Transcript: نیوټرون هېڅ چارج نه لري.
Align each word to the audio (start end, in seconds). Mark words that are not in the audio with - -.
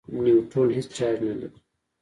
نیوټرون 0.23 0.67
هېڅ 0.77 0.87
چارج 0.97 1.19
نه 1.27 1.35
لري. 1.39 1.57